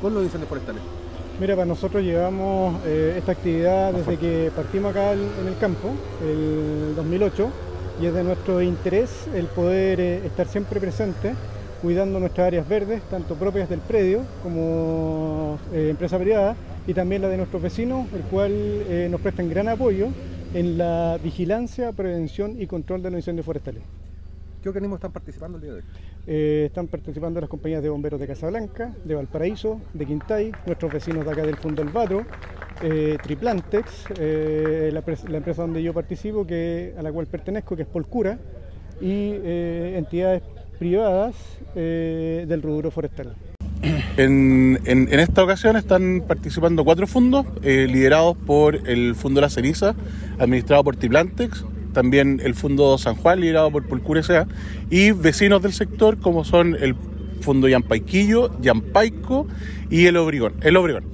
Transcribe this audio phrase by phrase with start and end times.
[0.00, 0.82] con los incendios forestales?
[1.38, 5.90] Mira, para nosotros llevamos eh, esta actividad desde que partimos acá en el campo,
[6.22, 7.50] el 2008,
[8.00, 11.34] y es de nuestro interés el poder eh, estar siempre presente
[11.80, 16.54] cuidando nuestras áreas verdes, tanto propias del predio como eh, empresa privada,
[16.86, 20.08] y también la de nuestros vecinos, el cual eh, nos prestan gran apoyo
[20.54, 23.82] en la vigilancia, prevención y control de los incendios forestales.
[24.62, 25.84] ¿Qué organismos están participando el día de hoy?
[26.26, 31.24] Eh, están participando las compañías de bomberos de Casablanca, de Valparaíso, de Quintay, nuestros vecinos
[31.24, 31.90] de acá del Fondo del
[32.82, 37.82] eh, Triplantex, eh, la, la, empresa donde yo participo, que, a la cual pertenezco, que
[37.82, 38.38] es Polcura,
[39.00, 40.42] y entidades
[40.78, 41.34] privadas
[41.74, 43.34] del rubro forestal.
[44.18, 49.94] En, en, en, esta ocasión están participando cuatro fondos liderados por el Fondo La Ceniza,
[50.38, 54.46] administrado por Triplantex, también el Fondo San Juan, liderado por Polcura S.A.,
[54.90, 56.94] y vecinos del sector como son el
[57.40, 59.46] Fondo Yampaiquillo, Yampaico
[59.90, 60.54] y el Obregón.
[60.62, 61.04] El Obregón.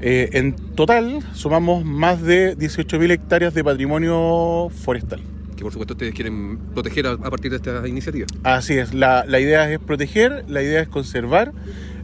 [0.00, 5.20] Eh, en total sumamos más de 18.000 hectáreas de patrimonio forestal.
[5.56, 8.26] Que por supuesto ustedes quieren proteger a, a partir de esta iniciativa.
[8.42, 11.52] Así es, la, la idea es proteger, la idea es conservar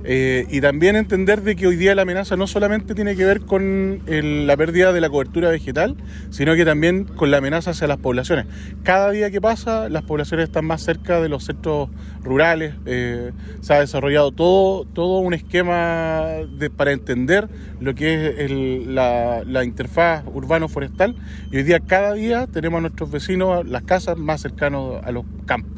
[0.04, 3.40] eh, y también entender de que hoy día la amenaza no solamente tiene que ver
[3.42, 5.96] con la pérdida de la cobertura vegetal,
[6.30, 8.46] sino que también con la amenaza hacia las poblaciones.
[8.82, 11.90] Cada día que pasa, las poblaciones están más cerca de los centros
[12.22, 16.24] rurales, eh, se ha desarrollado todo, todo un esquema
[16.58, 17.48] de, para entender
[17.80, 21.16] lo que es el, la, la interfaz urbano-forestal
[21.50, 25.24] y hoy día cada día tenemos a nuestros vecinos las casas más cercanos a los
[25.46, 25.72] campos.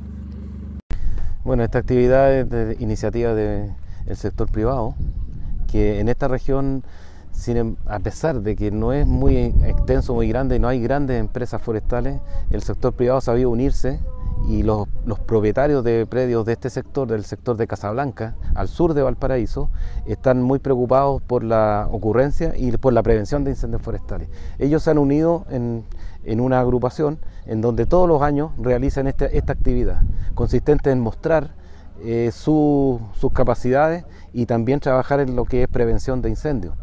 [1.44, 3.70] Bueno, esta actividad es de iniciativa de
[4.06, 4.94] el sector privado,
[5.70, 6.84] que en esta región,
[7.46, 11.18] em, a pesar de que no es muy extenso, muy grande y no hay grandes
[11.18, 14.00] empresas forestales, el sector privado sabido unirse
[14.48, 18.92] y los, los, propietarios de predios de este sector, del sector de Casablanca, al sur
[18.92, 19.70] de Valparaíso,
[20.06, 24.28] están muy preocupados por la ocurrencia y por la prevención de incendios forestales.
[24.58, 25.84] Ellos se han unido en,
[26.24, 30.02] en una agrupación en donde todos los años realizan este, esta actividad,
[30.34, 31.54] consistente en mostrar
[32.04, 36.74] eh, su, sus capacidades y también trabajar en lo que es prevención de incendios.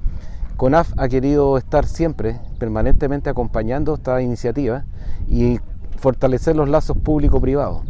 [0.56, 4.84] CONAF ha querido estar siempre, permanentemente acompañando esta iniciativa
[5.28, 5.60] y
[5.98, 7.82] fortalecer los lazos público-privados.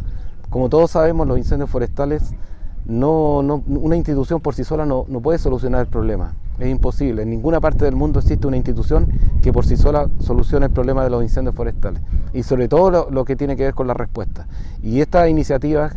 [0.50, 2.32] Como todos sabemos, los incendios forestales,
[2.84, 6.34] no, no, una institución por sí sola no, no puede solucionar el problema.
[6.58, 7.22] Es imposible.
[7.22, 9.08] En ninguna parte del mundo existe una institución
[9.42, 12.02] que por sí sola solucione el problema de los incendios forestales.
[12.32, 14.46] Y sobre todo lo, lo que tiene que ver con la respuesta.
[14.82, 15.90] Y esta iniciativa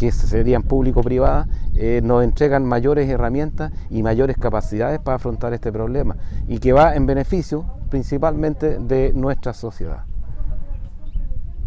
[0.00, 6.16] que serían público-privadas, eh, nos entregan mayores herramientas y mayores capacidades para afrontar este problema
[6.48, 10.09] y que va en beneficio principalmente de nuestra sociedad.